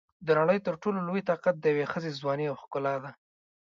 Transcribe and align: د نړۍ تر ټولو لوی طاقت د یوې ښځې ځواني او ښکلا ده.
د 0.25 0.27
نړۍ 0.39 0.57
تر 0.67 0.73
ټولو 0.81 0.99
لوی 1.07 1.21
طاقت 1.29 1.55
د 1.59 1.65
یوې 1.73 1.85
ښځې 1.91 2.11
ځواني 2.19 2.45
او 2.49 2.55
ښکلا 2.61 2.95
ده. 3.03 3.11